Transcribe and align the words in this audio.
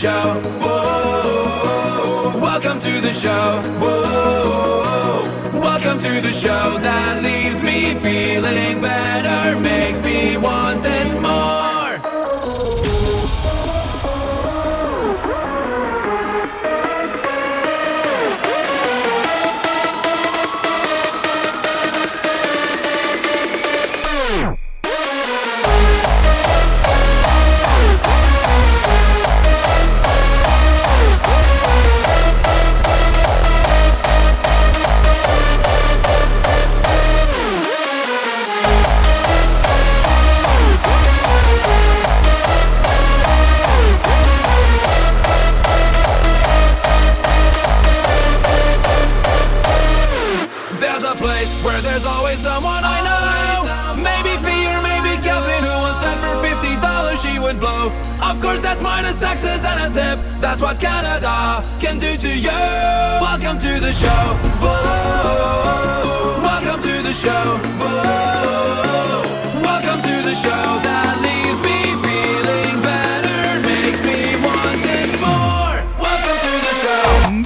Show. 0.00 0.40
Whoa. 0.62 2.40
Welcome 2.40 2.78
to 2.80 3.00
the 3.02 3.12
show. 3.12 3.60
Whoa. 3.78 5.60
Welcome 5.60 5.98
to 5.98 6.22
the 6.22 6.32
show 6.32 6.78
that 6.80 7.22
leaves 7.22 7.60
me 7.62 7.94
feeling 8.00 8.19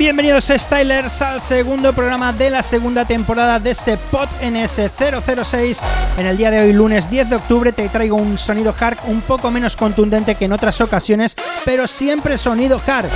Bienvenidos 0.05 0.53
Stylers 0.55 1.23
al 1.23 1.41
segundo 1.41 1.95
programa 1.95 2.31
de 2.35 2.51
la 2.51 2.61
segunda 2.61 3.07
temporada 3.07 3.59
de 3.59 3.71
este 3.71 3.97
Pod 3.97 4.29
NS006. 4.43 5.81
En 6.19 6.27
el 6.27 6.37
día 6.37 6.51
de 6.51 6.61
hoy, 6.61 6.75
lunes 6.75 7.09
10 7.09 7.31
de 7.31 7.37
octubre, 7.37 7.73
te 7.73 7.89
traigo 7.89 8.15
un 8.17 8.37
sonido 8.37 8.75
hard 8.79 8.99
un 9.07 9.23
poco 9.23 9.51
menos 9.51 9.77
contundente 9.77 10.35
que 10.35 10.45
en 10.45 10.53
otras 10.53 10.83
ocasiones, 10.83 11.35
pero 11.65 11.87
siempre 11.87 12.37
sonido 12.37 12.79
hard. 12.87 13.09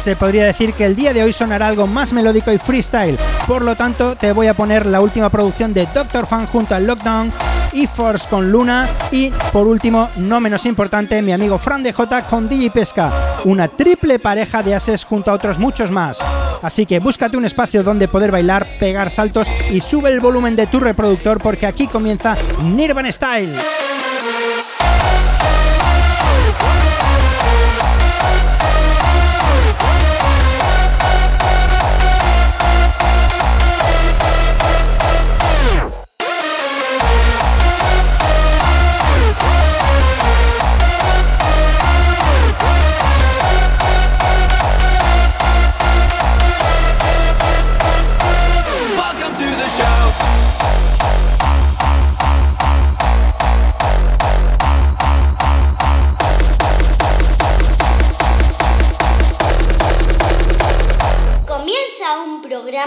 Se 0.00 0.14
podría 0.14 0.44
decir 0.44 0.72
que 0.72 0.84
el 0.84 0.94
día 0.94 1.12
de 1.12 1.24
hoy 1.24 1.32
sonará 1.32 1.66
algo 1.66 1.88
más 1.88 2.12
melódico 2.12 2.52
y 2.52 2.58
freestyle. 2.58 3.18
Por 3.48 3.62
lo 3.62 3.74
tanto, 3.74 4.14
te 4.14 4.30
voy 4.30 4.46
a 4.46 4.54
poner 4.54 4.86
la 4.86 5.00
última 5.00 5.30
producción 5.30 5.74
de 5.74 5.88
Doctor 5.92 6.28
Fan 6.28 6.46
junto 6.46 6.76
al 6.76 6.86
Lockdown 6.86 7.32
y 7.76 7.86
Force 7.86 8.26
con 8.28 8.50
Luna 8.50 8.88
y 9.10 9.30
por 9.52 9.66
último, 9.66 10.08
no 10.16 10.40
menos 10.40 10.64
importante, 10.64 11.20
mi 11.20 11.32
amigo 11.32 11.58
Fran 11.58 11.82
DJ 11.82 12.22
con 12.28 12.48
DJ 12.48 12.70
Pesca, 12.70 13.12
una 13.44 13.68
triple 13.68 14.18
pareja 14.18 14.62
de 14.62 14.74
ases 14.74 15.04
junto 15.04 15.30
a 15.30 15.34
otros 15.34 15.58
muchos 15.58 15.90
más. 15.90 16.18
Así 16.62 16.86
que 16.86 17.00
búscate 17.00 17.36
un 17.36 17.44
espacio 17.44 17.82
donde 17.82 18.08
poder 18.08 18.30
bailar, 18.30 18.66
pegar 18.80 19.10
saltos 19.10 19.46
y 19.70 19.82
sube 19.82 20.10
el 20.10 20.20
volumen 20.20 20.56
de 20.56 20.66
tu 20.66 20.80
reproductor 20.80 21.38
porque 21.38 21.66
aquí 21.66 21.86
comienza 21.86 22.34
Nirvana 22.62 23.12
Style. 23.12 23.54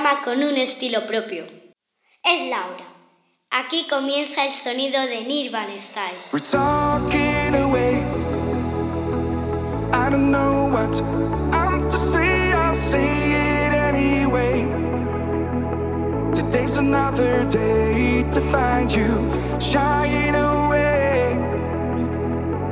Programa 0.10 0.22
con 0.24 0.44
un 0.44 0.58
estilo 0.58 1.06
propio. 1.06 1.46
Es 2.24 2.50
Laura. 2.50 2.86
Aquí 3.52 3.88
comienza 3.90 4.46
el 4.46 4.52
sonido 4.52 5.02
de 5.08 5.24
Nirvana 5.24 5.80
Style. 5.80 6.16
We're 6.32 6.44
talking 6.44 7.56
away. 7.56 8.04
I 9.94 10.10
don't 10.10 10.32
know 10.32 10.70
what 10.72 11.02
I'm 11.54 11.82
to 11.90 11.98
say. 11.98 12.52
I'll 12.54 12.74
say 12.74 13.04
it 13.04 13.74
anyway. 13.74 14.66
Today's 16.34 16.78
another 16.78 17.46
day 17.50 18.24
to 18.32 18.42
find 18.52 18.92
you 18.92 19.08
shying 19.60 20.36
away. 20.36 21.38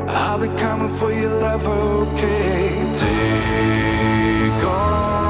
I'll 0.09 0.39
be 0.39 0.47
coming 0.59 0.89
for 0.89 1.11
your 1.11 1.31
love, 1.41 1.67
okay? 1.67 2.69
Take 2.93 4.65
on 4.65 5.26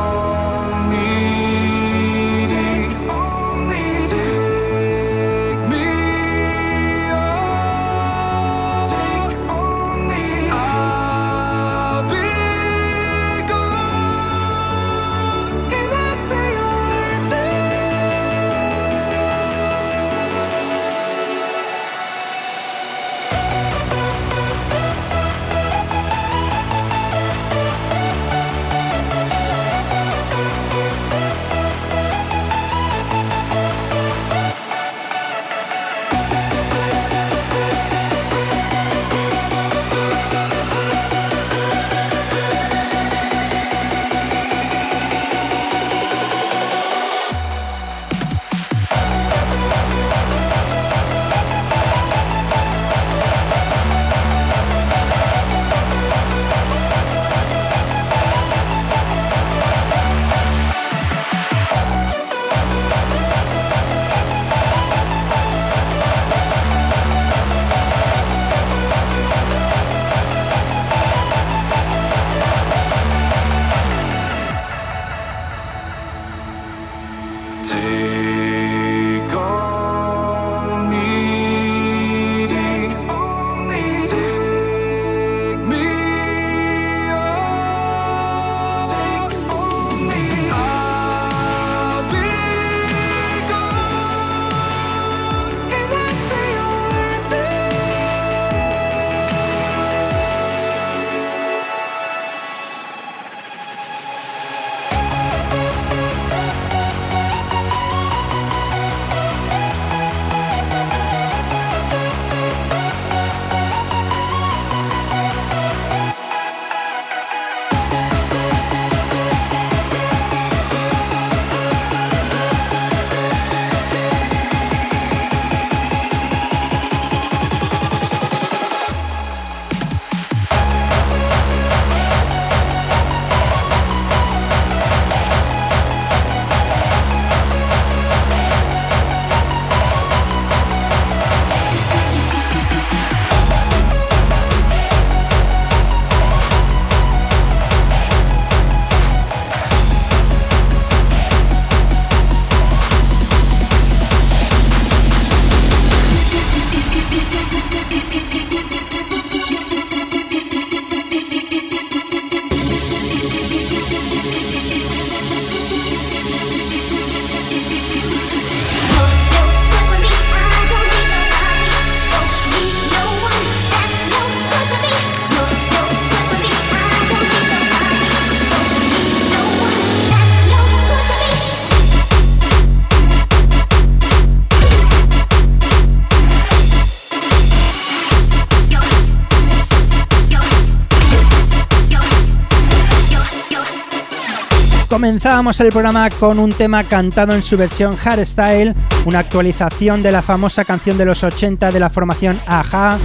Comenzábamos 195.07 195.57
el 195.61 195.69
programa 195.69 196.09
con 196.09 196.37
un 196.37 196.51
tema 196.51 196.83
cantado 196.83 197.33
en 197.33 197.41
su 197.41 197.55
versión 197.55 197.95
hardstyle, 197.95 198.75
una 199.05 199.19
actualización 199.19 200.03
de 200.03 200.11
la 200.11 200.21
famosa 200.21 200.65
canción 200.65 200.97
de 200.97 201.05
los 201.05 201.23
80 201.23 201.71
de 201.71 201.79
la 201.79 201.89
formación 201.89 202.37
Aja. 202.45 202.97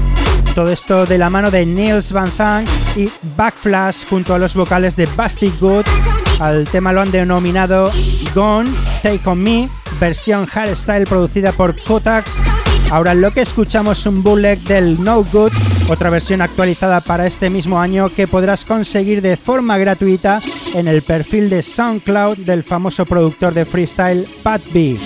Todo 0.52 0.72
esto 0.72 1.06
de 1.06 1.16
la 1.16 1.30
mano 1.30 1.52
de 1.52 1.64
Niels 1.64 2.10
Van 2.10 2.32
Zandt 2.32 2.68
y 2.96 3.08
Backflash 3.36 4.06
junto 4.10 4.34
a 4.34 4.40
los 4.40 4.54
vocales 4.54 4.96
de 4.96 5.06
Basti 5.14 5.52
Good. 5.60 5.84
Al 6.40 6.64
tema 6.64 6.92
lo 6.92 7.02
han 7.02 7.12
denominado 7.12 7.92
Gone, 8.34 8.68
Take 9.00 9.22
On 9.26 9.40
Me, 9.40 9.70
versión 10.00 10.46
hardstyle 10.46 11.04
producida 11.04 11.52
por 11.52 11.80
Kotax. 11.84 12.42
Ahora 12.90 13.14
lo 13.14 13.30
que 13.30 13.42
escuchamos 13.42 14.00
es 14.00 14.06
un 14.06 14.24
bootleg 14.24 14.58
del 14.64 15.02
No 15.04 15.22
Good, 15.22 15.52
otra 15.88 16.10
versión 16.10 16.42
actualizada 16.42 17.00
para 17.00 17.28
este 17.28 17.48
mismo 17.48 17.80
año 17.80 18.08
que 18.08 18.26
podrás 18.26 18.64
conseguir 18.64 19.22
de 19.22 19.36
forma 19.36 19.78
gratuita 19.78 20.40
en 20.74 20.88
el 20.88 21.02
perfil 21.02 21.50
de 21.50 21.62
SoundCloud 21.62 22.38
del 22.38 22.62
famoso 22.62 23.04
productor 23.04 23.54
de 23.54 23.64
freestyle 23.64 24.26
Pat 24.42 24.62
B. 24.72 24.96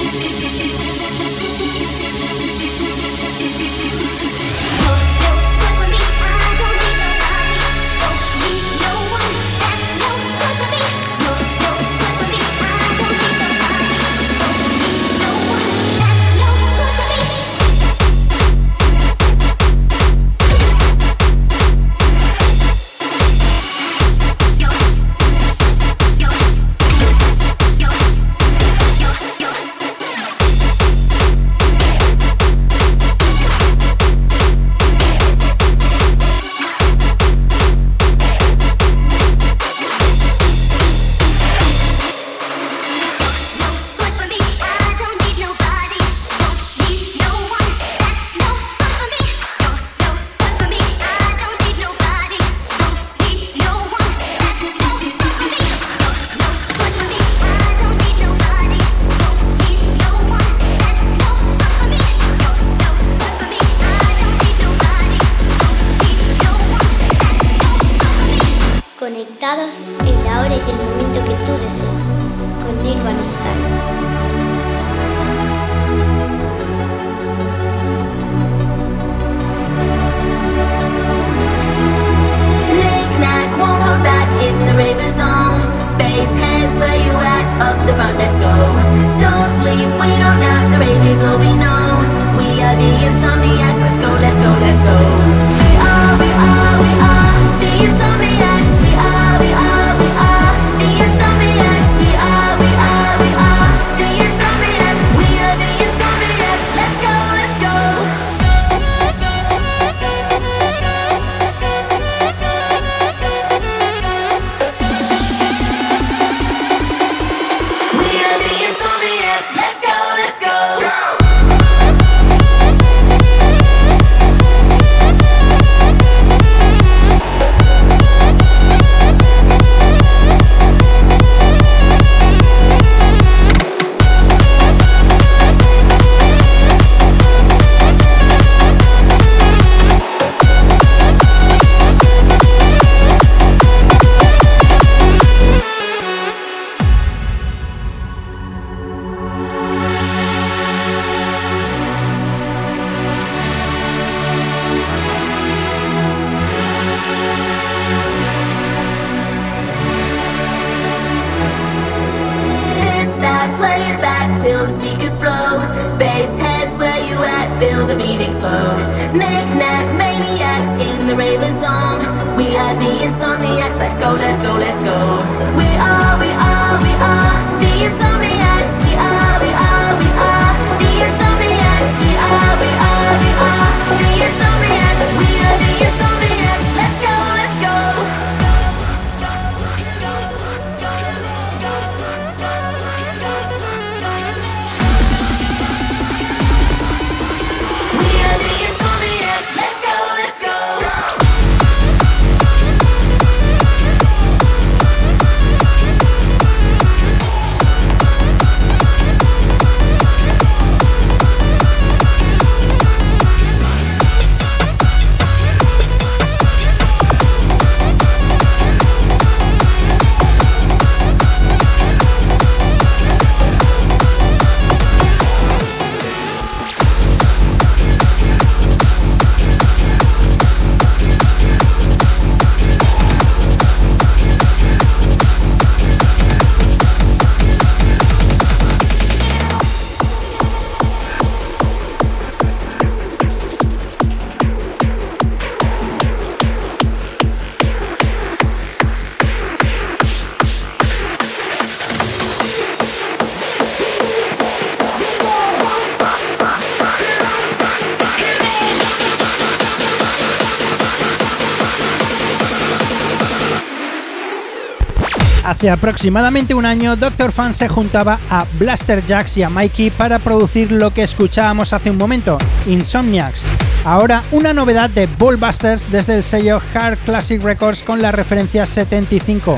Hace 265.56 265.70
aproximadamente 265.70 266.53
un 266.53 266.67
año, 266.67 266.96
Dr. 266.96 267.32
Fan 267.32 267.55
se 267.55 267.67
juntaba 267.67 268.19
a 268.29 268.44
Blaster 268.58 269.03
Jacks 269.06 269.39
y 269.39 269.43
a 269.43 269.48
Mikey 269.48 269.89
para 269.89 270.19
producir 270.19 270.70
lo 270.70 270.91
que 270.91 271.03
escuchábamos 271.03 271.72
hace 271.72 271.91
un 271.91 271.96
momento, 271.96 272.36
Insomniacs. 272.67 273.46
Ahora, 273.86 274.22
una 274.32 274.53
novedad 274.53 274.91
de 274.91 275.06
Bullbusters 275.06 275.91
desde 275.91 276.17
el 276.17 276.25
sello 276.25 276.60
Hard 276.75 276.98
Classic 277.06 277.43
Records 277.43 277.82
con 277.84 278.03
la 278.03 278.13
referencia 278.13 278.67
75, 278.67 279.56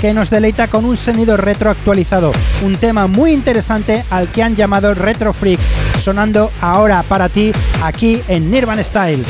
que 0.00 0.14
nos 0.14 0.30
deleita 0.30 0.68
con 0.68 0.84
un 0.84 0.96
sonido 0.96 1.36
retro 1.36 1.70
actualizado, 1.70 2.30
un 2.62 2.76
tema 2.76 3.08
muy 3.08 3.32
interesante 3.32 4.04
al 4.10 4.28
que 4.28 4.44
han 4.44 4.54
llamado 4.54 4.94
Retro 4.94 5.32
Freak, 5.32 5.58
sonando 6.00 6.52
ahora 6.60 7.02
para 7.02 7.28
ti 7.28 7.50
aquí 7.82 8.22
en 8.28 8.52
Nirvana 8.52 8.84
Style. 8.84 9.24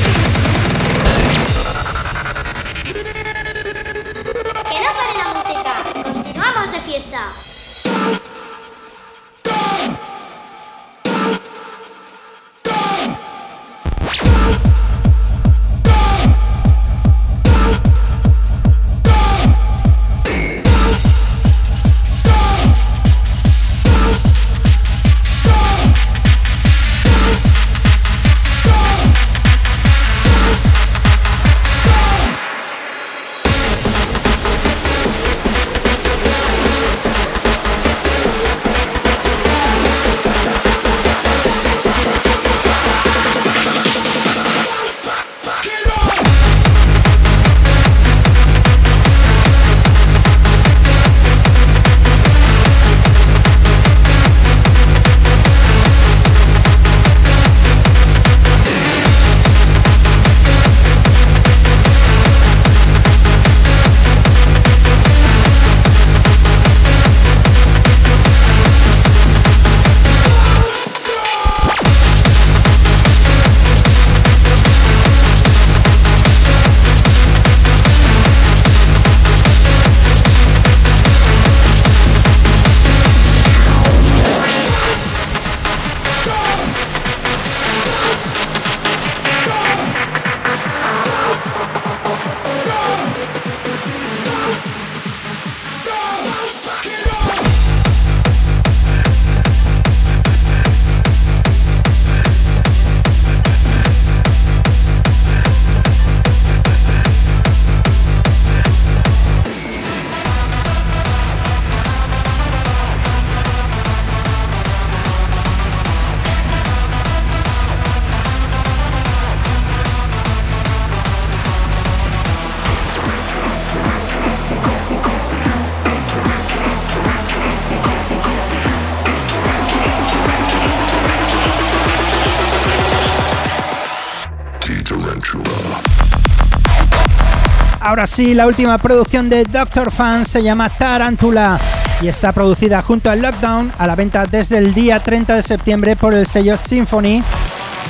Ahora 138.01 138.15
sí, 138.15 138.33
la 138.33 138.47
última 138.47 138.79
producción 138.79 139.29
de 139.29 139.43
Doctor 139.43 139.91
Fan 139.91 140.25
se 140.25 140.41
llama 140.41 140.69
Tarantula 140.69 141.59
y 142.01 142.07
está 142.07 142.31
producida 142.31 142.81
junto 142.81 143.11
a 143.11 143.15
Lockdown 143.15 143.71
a 143.77 143.85
la 143.85 143.93
venta 143.93 144.25
desde 144.25 144.57
el 144.57 144.73
día 144.73 144.99
30 144.99 145.35
de 145.35 145.43
septiembre 145.43 145.95
por 145.95 146.15
el 146.15 146.25
sello 146.25 146.57
Symphony. 146.57 147.21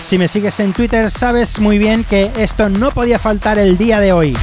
Si 0.03 0.17
me 0.17 0.27
sigues 0.27 0.59
en 0.59 0.73
Twitter 0.73 1.09
sabes 1.09 1.59
muy 1.59 1.77
bien 1.77 2.03
que 2.03 2.29
esto 2.37 2.67
no 2.67 2.91
podía 2.91 3.19
faltar 3.19 3.57
el 3.57 3.77
día 3.77 4.01
de 4.01 4.11
hoy. 4.11 4.35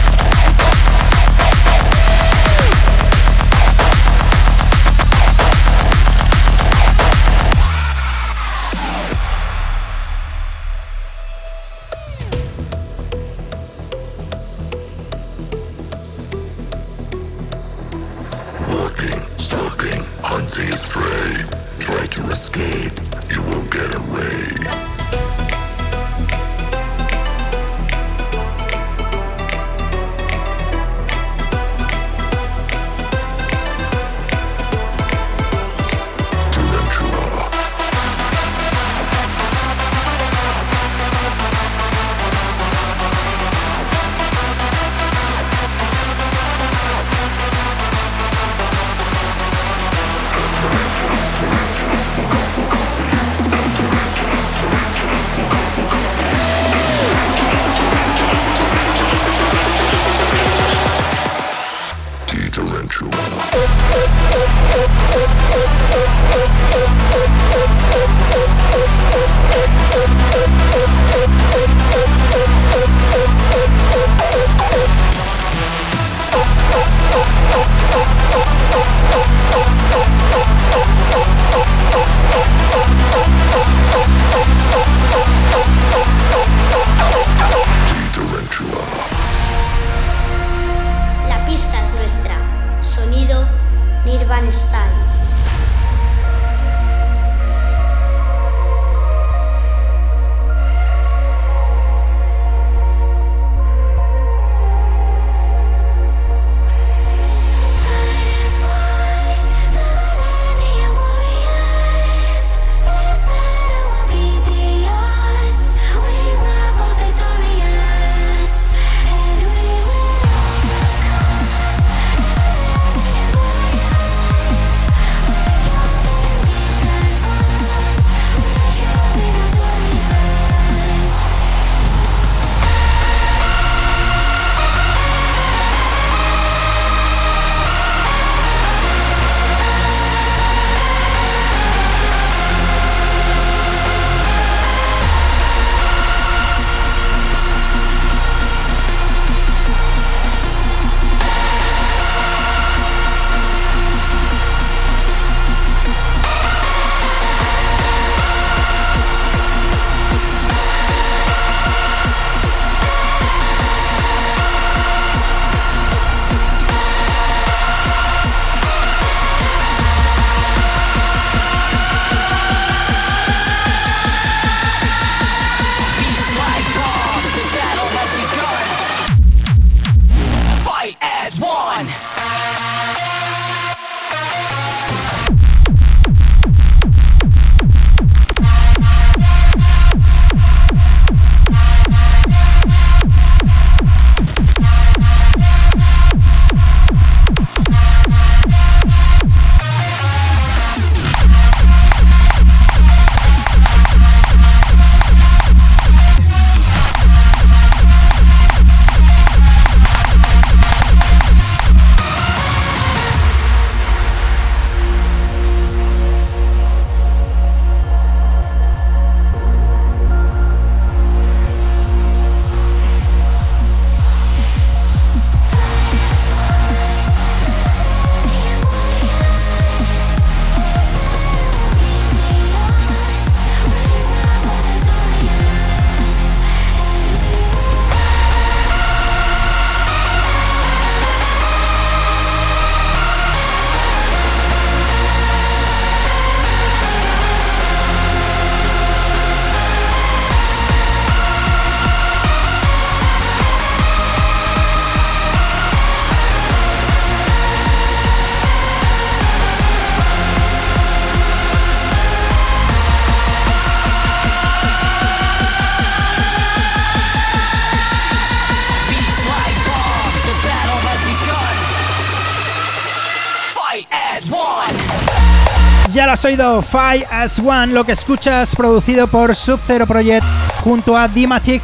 Oído, 276.28 276.60
Five 276.60 277.06
as 277.10 277.38
One, 277.38 277.68
lo 277.68 277.84
que 277.84 277.92
escuchas 277.92 278.54
producido 278.54 279.06
por 279.06 279.34
Sub-Zero 279.34 279.86
Project 279.86 280.22
junto 280.62 280.94
a 280.94 281.08
Dimatic. 281.08 281.62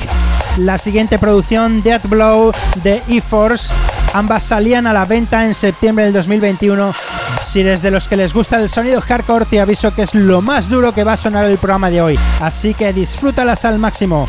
La 0.56 0.78
siguiente 0.78 1.18
producción, 1.18 1.82
Death 1.82 2.08
Blow 2.08 2.50
de 2.82 3.02
E-Force. 3.06 3.70
Ambas 4.14 4.44
salían 4.44 4.86
a 4.86 4.94
la 4.94 5.04
venta 5.04 5.44
en 5.44 5.52
septiembre 5.52 6.06
del 6.06 6.14
2021. 6.14 6.94
Si 7.46 7.60
eres 7.60 7.82
de 7.82 7.90
los 7.90 8.08
que 8.08 8.16
les 8.16 8.32
gusta 8.32 8.56
el 8.56 8.70
sonido 8.70 9.02
hardcore, 9.02 9.44
te 9.44 9.60
aviso 9.60 9.94
que 9.94 10.00
es 10.00 10.14
lo 10.14 10.40
más 10.40 10.70
duro 10.70 10.94
que 10.94 11.04
va 11.04 11.12
a 11.12 11.18
sonar 11.18 11.44
el 11.44 11.58
programa 11.58 11.90
de 11.90 12.00
hoy. 12.00 12.18
Así 12.40 12.72
que 12.72 12.94
disfrútalas 12.94 13.66
al 13.66 13.78
máximo. 13.78 14.26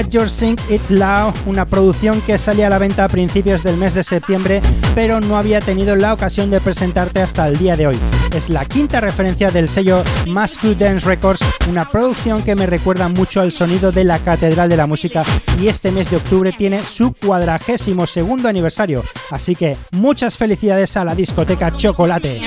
Get 0.00 0.12
Your 0.12 0.30
Sing 0.30 0.58
It 0.70 0.88
Loud, 0.88 1.34
una 1.44 1.66
producción 1.66 2.22
que 2.22 2.38
salía 2.38 2.68
a 2.68 2.70
la 2.70 2.78
venta 2.78 3.04
a 3.04 3.08
principios 3.10 3.62
del 3.62 3.76
mes 3.76 3.92
de 3.92 4.02
septiembre, 4.02 4.62
pero 4.94 5.20
no 5.20 5.36
había 5.36 5.60
tenido 5.60 5.94
la 5.94 6.14
ocasión 6.14 6.50
de 6.50 6.58
presentarte 6.58 7.20
hasta 7.20 7.46
el 7.46 7.58
día 7.58 7.76
de 7.76 7.86
hoy. 7.86 7.98
Es 8.34 8.48
la 8.48 8.64
quinta 8.64 9.00
referencia 9.00 9.50
del 9.50 9.68
sello 9.68 10.02
Mascu 10.26 10.74
Dance 10.74 11.06
Records, 11.06 11.42
una 11.68 11.86
producción 11.90 12.42
que 12.42 12.54
me 12.54 12.64
recuerda 12.64 13.08
mucho 13.08 13.42
al 13.42 13.52
sonido 13.52 13.92
de 13.92 14.04
la 14.04 14.18
Catedral 14.20 14.70
de 14.70 14.78
la 14.78 14.86
Música 14.86 15.22
y 15.60 15.68
este 15.68 15.92
mes 15.92 16.10
de 16.10 16.16
octubre 16.16 16.50
tiene 16.56 16.80
su 16.80 17.12
cuadragésimo 17.12 18.06
segundo 18.06 18.48
aniversario. 18.48 19.04
Así 19.30 19.54
que 19.54 19.76
muchas 19.90 20.38
felicidades 20.38 20.96
a 20.96 21.04
la 21.04 21.14
discoteca 21.14 21.76
Chocolate. 21.76 22.40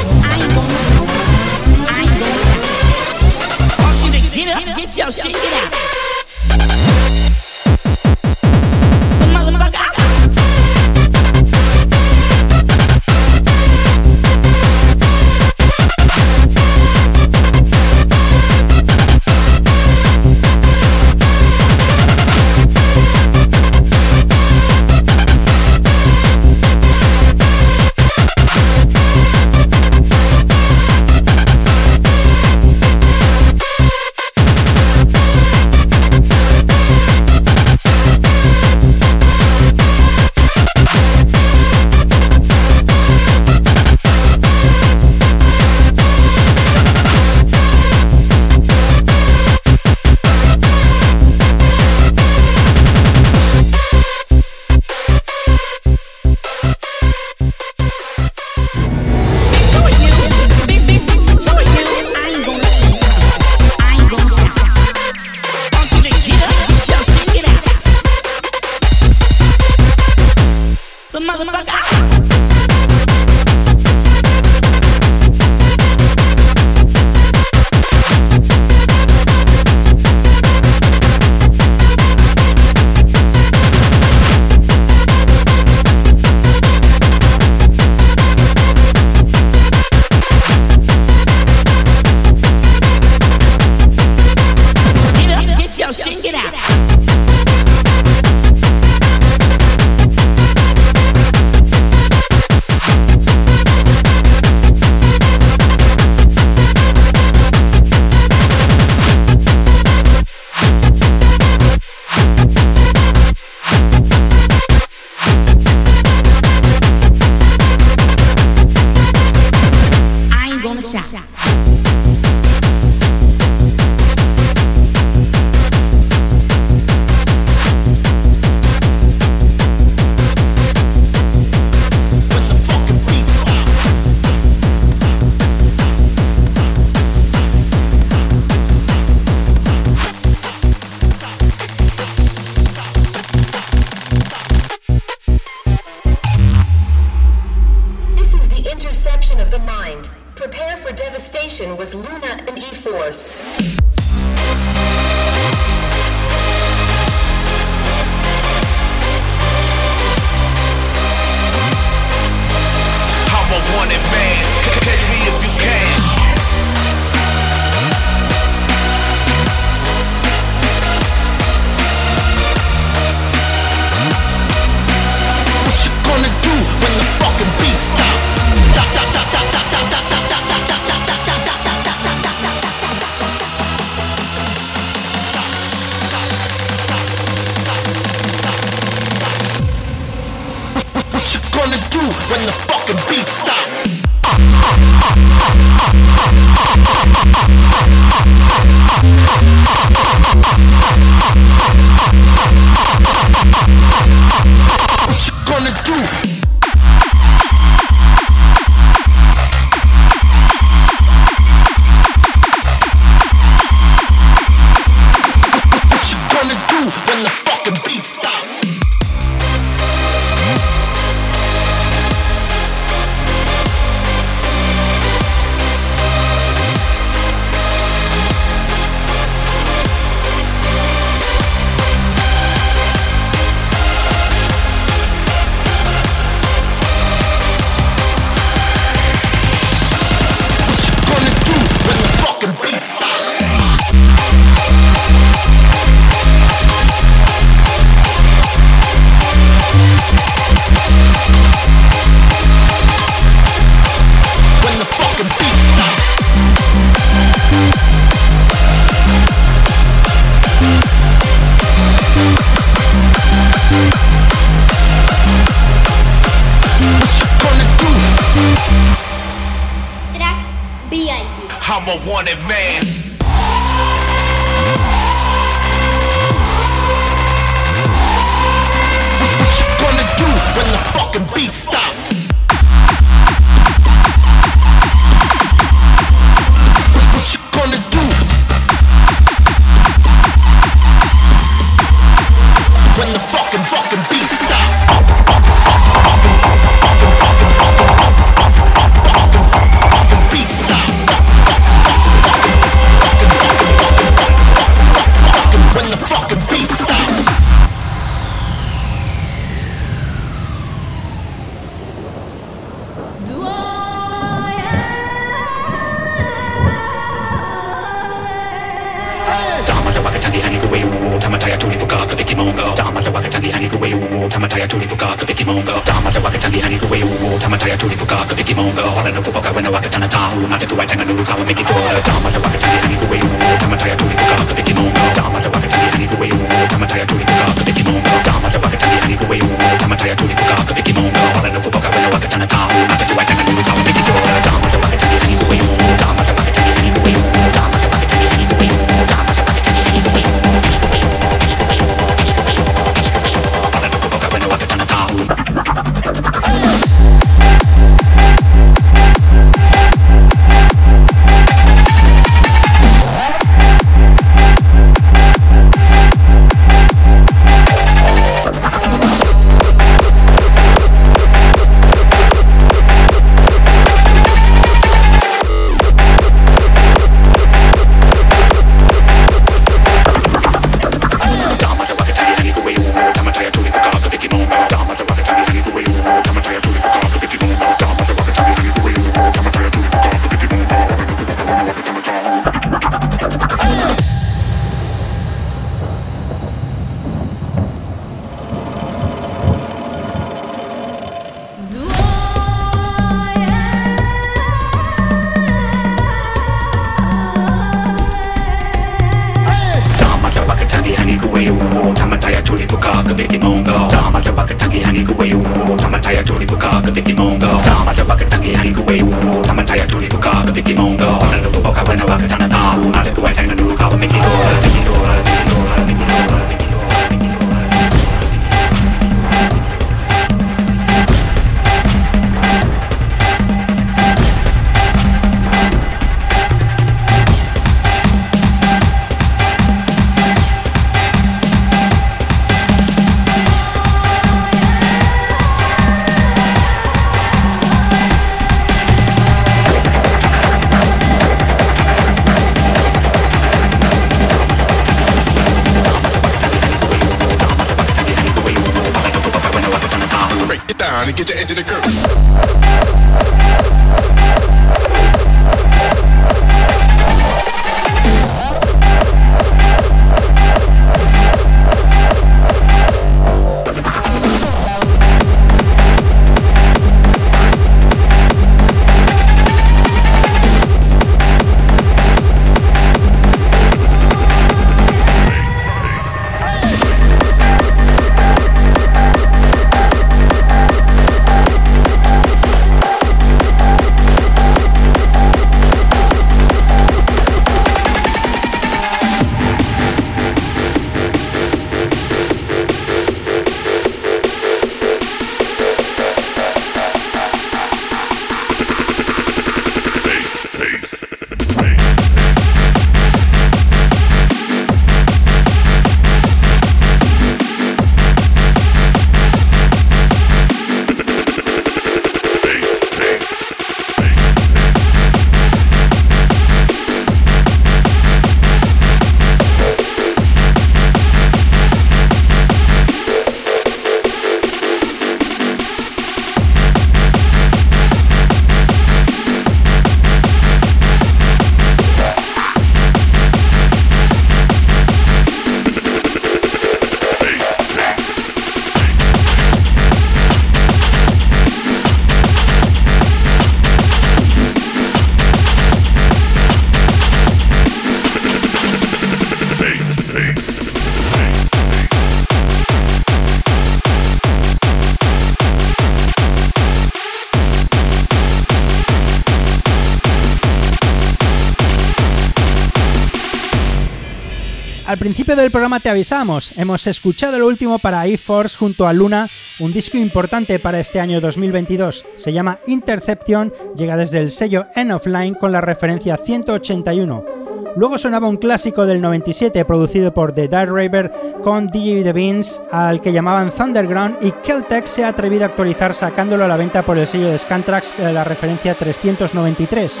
Principio 575.26 575.42
del 575.42 575.50
programa 575.50 575.80
te 575.80 575.88
avisamos, 575.88 576.52
hemos 576.56 576.86
escuchado 576.86 577.36
lo 577.36 577.48
último 577.48 577.80
para 577.80 578.06
E-Force 578.06 578.56
junto 578.56 578.86
a 578.86 578.92
Luna, 578.92 579.28
un 579.58 579.72
disco 579.72 579.98
importante 579.98 580.60
para 580.60 580.78
este 580.78 581.00
año 581.00 581.20
2022. 581.20 582.04
Se 582.14 582.32
llama 582.32 582.60
Interception, 582.68 583.52
llega 583.76 583.96
desde 583.96 584.20
el 584.20 584.30
sello 584.30 584.66
End 584.76 584.92
of 584.92 585.04
Line 585.04 585.36
con 585.36 585.50
la 585.50 585.60
referencia 585.60 586.16
181. 586.16 587.35
Luego 587.76 587.98
sonaba 587.98 588.26
un 588.26 588.38
clásico 588.38 588.86
del 588.86 589.02
97 589.02 589.66
producido 589.66 590.12
por 590.14 590.32
The 590.32 590.48
Dark 590.48 590.72
Raver 590.72 591.12
con 591.44 591.66
DJ 591.66 592.02
The 592.04 592.14
Beans, 592.14 592.58
al 592.70 593.02
que 593.02 593.12
llamaban 593.12 593.50
Thunderground, 593.50 594.16
y 594.22 594.32
Keltec 594.32 594.86
se 594.86 595.04
ha 595.04 595.08
atrevido 595.08 595.44
a 595.44 595.48
actualizar 595.48 595.92
sacándolo 595.92 596.44
a 596.44 596.48
la 596.48 596.56
venta 596.56 596.82
por 596.82 596.96
el 596.96 597.06
sello 597.06 597.30
de 597.30 597.36
Scantrax 597.36 597.98
de 597.98 598.14
la 598.14 598.24
referencia 598.24 598.72
393. 598.72 600.00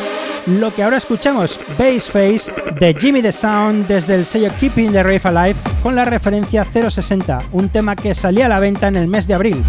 Lo 0.58 0.74
que 0.74 0.84
ahora 0.84 0.96
escuchamos, 0.96 1.60
Bass 1.78 2.10
Face 2.10 2.50
de 2.80 2.94
Jimmy 2.98 3.20
the 3.20 3.30
Sound 3.30 3.86
desde 3.86 4.14
el 4.14 4.24
sello 4.24 4.50
Keeping 4.58 4.92
the 4.92 5.02
Rave 5.02 5.20
Alive 5.24 5.60
con 5.82 5.94
la 5.94 6.06
referencia 6.06 6.64
060, 6.64 7.42
un 7.52 7.68
tema 7.68 7.94
que 7.94 8.14
salía 8.14 8.46
a 8.46 8.48
la 8.48 8.58
venta 8.58 8.88
en 8.88 8.96
el 8.96 9.06
mes 9.06 9.26
de 9.26 9.34
abril. 9.34 9.62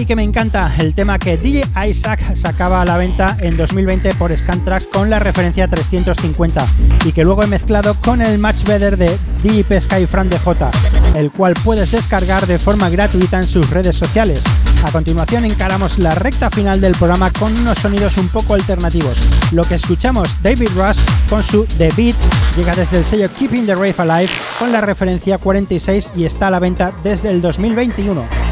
Y 0.00 0.06
que 0.06 0.16
me 0.16 0.22
encanta, 0.22 0.74
el 0.78 0.94
tema 0.94 1.18
que 1.18 1.36
DJ 1.36 1.64
Isaac 1.88 2.34
sacaba 2.34 2.82
a 2.82 2.84
la 2.84 2.96
venta 2.96 3.36
en 3.40 3.56
2020 3.56 4.14
por 4.16 4.36
Scantrax 4.36 4.86
con 4.88 5.10
la 5.10 5.18
referencia 5.18 5.68
350 5.68 6.66
y 7.04 7.12
que 7.12 7.24
luego 7.24 7.42
he 7.42 7.46
mezclado 7.46 7.94
con 7.94 8.20
el 8.20 8.38
Match 8.38 8.64
Better 8.64 8.96
de 8.96 9.16
DJ 9.42 9.64
Pesca 9.64 10.00
y 10.00 10.06
Fran 10.06 10.28
DJ, 10.28 10.70
el 11.14 11.30
cual 11.30 11.54
puedes 11.64 11.92
descargar 11.92 12.46
de 12.46 12.58
forma 12.58 12.90
gratuita 12.90 13.38
en 13.38 13.44
sus 13.44 13.70
redes 13.70 13.96
sociales. 13.96 14.42
A 14.84 14.92
continuación 14.92 15.44
encaramos 15.44 15.98
la 15.98 16.14
recta 16.14 16.50
final 16.50 16.80
del 16.80 16.92
programa 16.92 17.30
con 17.30 17.56
unos 17.58 17.78
sonidos 17.78 18.16
un 18.18 18.28
poco 18.28 18.54
alternativos. 18.54 19.18
Lo 19.52 19.64
que 19.64 19.76
escuchamos 19.76 20.42
David 20.42 20.70
Rush 20.76 20.98
con 21.28 21.42
su 21.42 21.64
The 21.78 21.90
Beat 21.96 22.16
llega 22.56 22.74
desde 22.74 22.98
el 22.98 23.04
sello 23.04 23.28
Keeping 23.38 23.66
the 23.66 23.74
Rave 23.74 23.94
Alive 23.98 24.32
con 24.58 24.72
la 24.72 24.80
referencia 24.80 25.38
46 25.38 26.12
y 26.16 26.24
está 26.24 26.48
a 26.48 26.50
la 26.50 26.58
venta 26.58 26.92
desde 27.02 27.30
el 27.30 27.40
2021. 27.40 28.45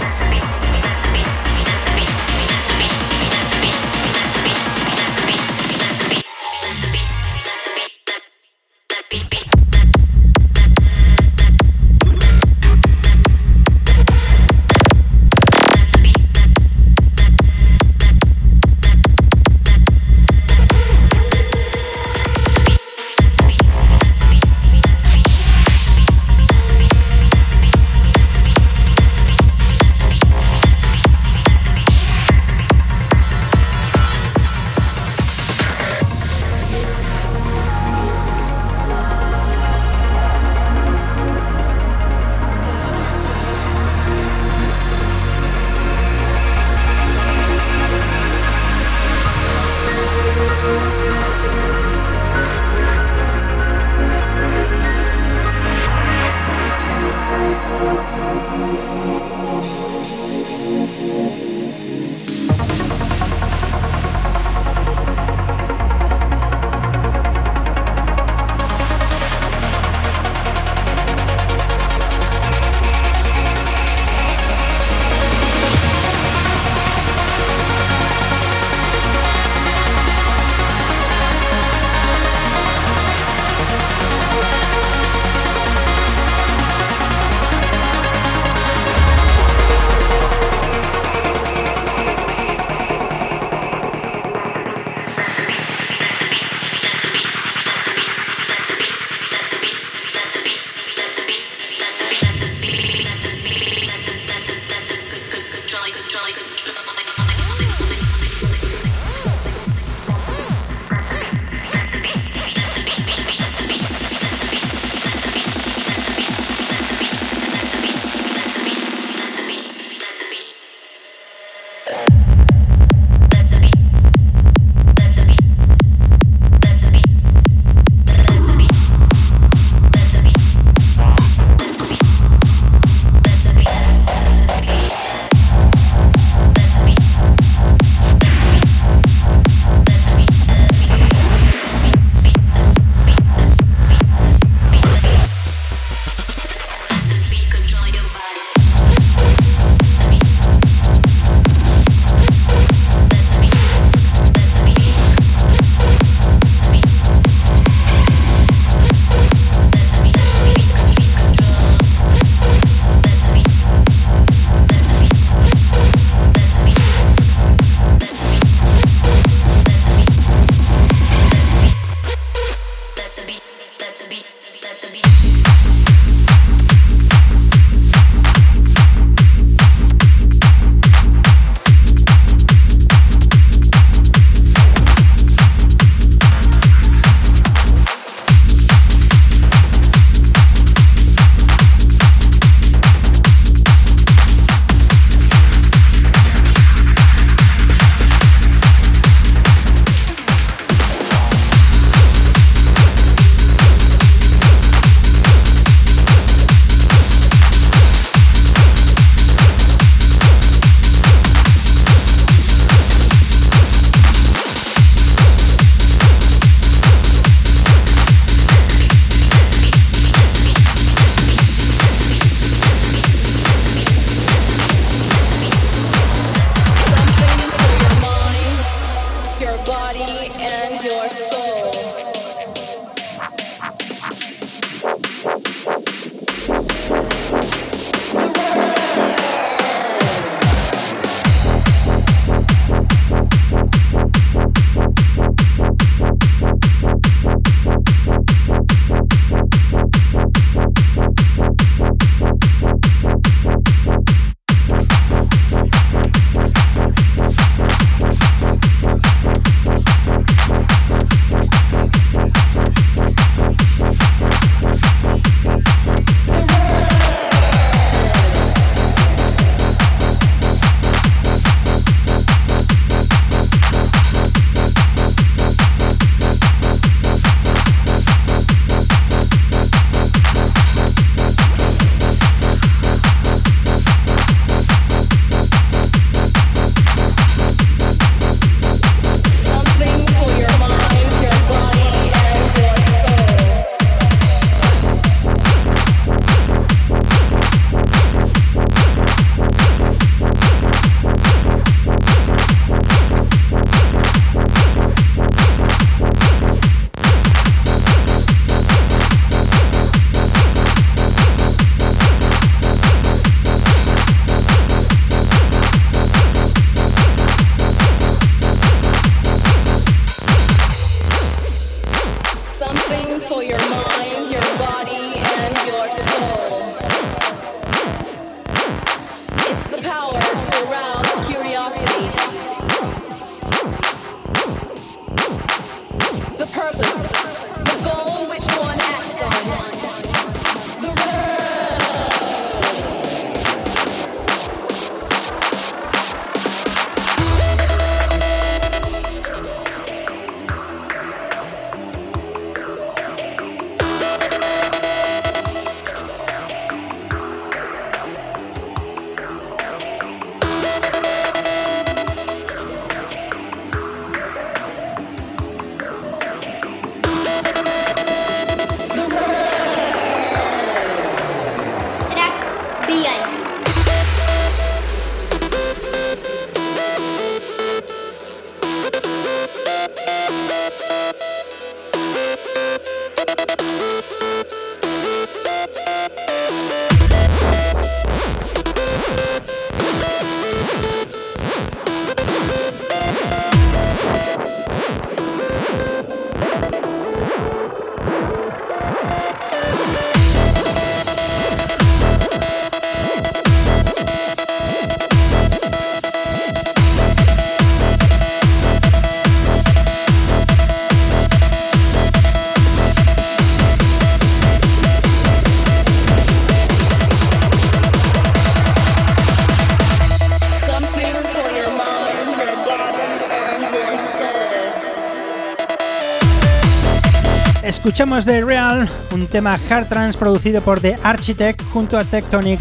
Escuchamos 427.84 428.24
The 428.24 428.42
Real, 428.42 428.88
un 429.12 429.26
tema 429.26 429.60
hard 429.68 429.88
trance 429.88 430.18
producido 430.18 430.62
por 430.62 430.80
The 430.80 430.96
Architect 431.02 431.62
junto 431.70 431.98
a 431.98 432.04
Tectonic, 432.04 432.58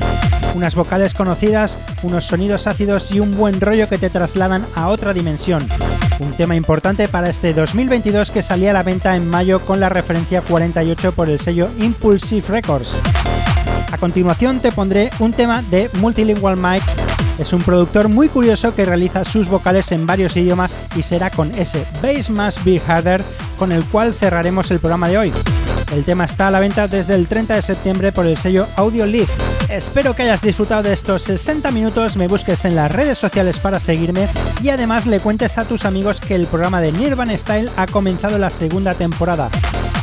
unas 0.53 0.75
vocales 0.75 1.13
conocidas, 1.13 1.77
unos 2.01 2.25
sonidos 2.25 2.67
ácidos 2.67 3.09
y 3.09 3.21
un 3.21 3.37
buen 3.37 3.61
rollo 3.61 3.87
que 3.87 3.97
te 3.97 4.09
trasladan 4.09 4.65
a 4.75 4.89
otra 4.89 5.13
dimensión. 5.13 5.65
Un 6.19 6.33
tema 6.33 6.57
importante 6.57 7.07
para 7.07 7.29
este 7.29 7.53
2022 7.53 8.31
que 8.31 8.41
salía 8.41 8.71
a 8.71 8.73
la 8.73 8.83
venta 8.83 9.15
en 9.15 9.29
mayo 9.29 9.61
con 9.61 9.79
la 9.79 9.87
referencia 9.87 10.41
48 10.41 11.13
por 11.13 11.29
el 11.29 11.39
sello 11.39 11.69
Impulsive 11.79 12.45
Records. 12.49 12.93
A 13.93 13.97
continuación 13.97 14.59
te 14.59 14.73
pondré 14.73 15.09
un 15.19 15.31
tema 15.31 15.61
de 15.71 15.89
Multilingual 16.01 16.57
Mike. 16.57 16.85
Es 17.39 17.53
un 17.53 17.61
productor 17.61 18.09
muy 18.09 18.27
curioso 18.27 18.75
que 18.75 18.83
realiza 18.83 19.23
sus 19.23 19.47
vocales 19.47 19.89
en 19.93 20.05
varios 20.05 20.35
idiomas 20.35 20.75
y 20.97 21.01
será 21.01 21.29
con 21.29 21.49
ese 21.57 21.85
Bass 22.01 22.29
Must 22.29 22.61
Be 22.65 22.81
Harder 22.85 23.23
con 23.63 23.71
el 23.71 23.85
cual 23.85 24.13
cerraremos 24.13 24.71
el 24.71 24.79
programa 24.79 25.07
de 25.07 25.17
hoy. 25.17 25.33
El 25.93 26.03
tema 26.03 26.25
está 26.25 26.47
a 26.47 26.51
la 26.51 26.59
venta 26.59 26.89
desde 26.89 27.15
el 27.15 27.27
30 27.27 27.55
de 27.55 27.61
septiembre 27.61 28.11
por 28.11 28.27
el 28.27 28.35
sello 28.35 28.67
Audio 28.75 29.05
Leaf. 29.05 29.29
Espero 29.69 30.13
que 30.13 30.23
hayas 30.23 30.41
disfrutado 30.41 30.83
de 30.83 30.91
estos 30.91 31.21
60 31.21 31.71
minutos, 31.71 32.17
me 32.17 32.27
busques 32.27 32.65
en 32.65 32.75
las 32.75 32.91
redes 32.91 33.17
sociales 33.17 33.59
para 33.59 33.79
seguirme 33.79 34.27
y 34.61 34.67
además 34.67 35.05
le 35.05 35.21
cuentes 35.21 35.57
a 35.57 35.63
tus 35.63 35.85
amigos 35.85 36.19
que 36.19 36.35
el 36.35 36.45
programa 36.45 36.81
de 36.81 36.91
Nirvana 36.91 37.37
Style 37.37 37.69
ha 37.77 37.87
comenzado 37.87 38.37
la 38.37 38.49
segunda 38.49 38.95
temporada. 38.95 39.49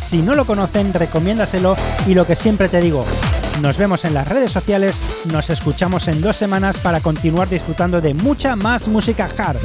Si 0.02 0.22
no 0.22 0.34
lo 0.34 0.46
conocen, 0.46 0.94
recomiéndaselo 0.94 1.76
y 2.06 2.14
lo 2.14 2.26
que 2.26 2.36
siempre 2.36 2.70
te 2.70 2.80
digo, 2.80 3.04
nos 3.60 3.76
vemos 3.76 4.06
en 4.06 4.14
las 4.14 4.26
redes 4.26 4.52
sociales, 4.52 5.02
nos 5.26 5.50
escuchamos 5.50 6.08
en 6.08 6.22
dos 6.22 6.36
semanas 6.36 6.78
para 6.78 7.00
continuar 7.00 7.50
disfrutando 7.50 8.00
de 8.00 8.14
mucha 8.14 8.56
más 8.56 8.88
música 8.88 9.28
hard. 9.36 9.60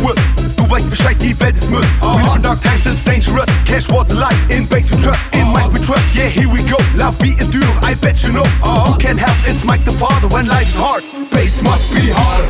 Multilingual. 0.00 0.14
Du 0.56 0.70
weißt 0.70 0.90
Bescheid, 0.90 1.20
die 1.20 1.38
Welt 1.40 1.56
ist 1.56 1.70
Müll. 1.70 1.82
We 2.02 2.22
live 2.22 2.36
in 2.36 2.42
dark 2.42 2.62
times, 2.62 2.86
it's 2.86 3.04
dangerous. 3.04 3.46
Cash 3.66 3.88
was 3.90 4.10
a 4.12 4.18
lie, 4.18 4.56
in 4.56 4.66
base 4.66 4.90
we 4.90 5.02
trust. 5.02 5.20
In 5.32 5.52
Mike 5.52 5.72
we 5.72 5.80
trust, 5.80 6.14
yeah, 6.14 6.26
here 6.26 6.48
we 6.48 6.62
go. 6.64 6.76
La 6.96 7.10
vie 7.10 7.34
est 7.38 7.52
dure, 7.52 7.66
I 7.82 7.94
bet 7.94 8.22
you 8.22 8.32
know. 8.32 8.44
Who 8.62 8.98
can 8.98 9.16
help? 9.16 9.36
It's 9.46 9.64
Mike 9.64 9.84
the 9.84 9.92
father 9.92 10.28
when 10.28 10.46
life's 10.46 10.74
hard. 10.76 11.04
Bass 11.30 11.62
must 11.62 11.92
be 11.94 12.10
harder. 12.10 12.48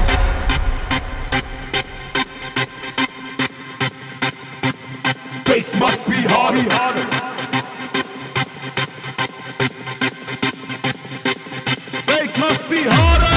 Bass 5.44 5.74
must 5.78 6.06
be 6.06 6.16
harder. 6.28 6.64
Bass 12.06 12.38
must 12.38 12.70
be 12.70 12.82
harder. 12.82 13.29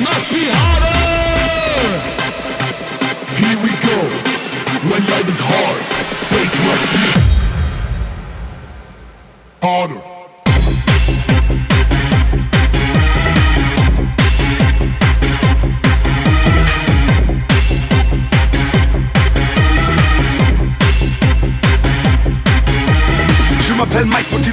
Must 0.00 0.32
be 0.32 0.48
harder. 0.48 0.98
Here 3.40 3.58
we 3.64 3.72
go. 3.88 3.98
When 4.88 5.02
life 5.12 5.28
is 5.28 5.40
hard. 5.40 5.80
Bass 6.30 6.52
must 6.66 6.86
be 6.94 7.04
harder. 9.62 10.02
Je 23.66 23.72
m'appelle 23.74 24.06
Mike 24.06 24.34
und 24.34 24.44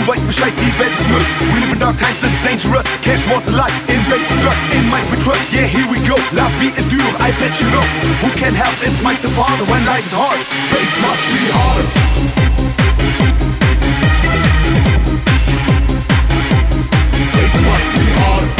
you 0.00 0.06
white 0.08 0.20
for 0.20 0.32
shite, 0.32 0.56
die 0.56 0.72
Welt 0.78 0.92
ist 0.92 1.08
Müll. 1.08 1.24
We 1.52 1.60
live 1.60 1.72
in 1.72 1.78
dark 1.78 1.98
times, 1.98 2.16
it's 2.22 2.42
dangerous. 2.42 2.84
Cash 3.02 3.24
was 3.28 3.44
a 3.52 3.56
lie, 3.56 3.72
invest 3.88 4.28
trust, 4.40 4.60
in 4.74 4.88
Mike 4.88 5.08
we 5.10 5.16
trust. 5.22 5.52
Yeah, 5.52 5.66
here 5.66 5.86
we 5.88 5.98
go. 6.08 6.16
Love 6.32 6.52
be 6.60 6.68
in 6.68 6.86
Dürr, 6.88 7.12
I 7.20 7.30
bet 7.40 7.52
you 7.60 7.68
know. 7.70 7.84
Who 8.22 8.30
can 8.38 8.54
help? 8.54 8.74
It's 8.82 9.02
Mike 9.02 9.20
the 9.20 9.28
father 9.28 9.64
when 9.70 9.84
life 9.86 10.06
is 10.06 10.12
hard. 10.12 10.40
Bass 10.72 10.94
must 11.04 11.24
be 11.32 11.42
hard. 11.52 11.86
Bass 17.34 17.56
must 17.60 17.88
be 17.94 18.04
hard. 18.20 18.59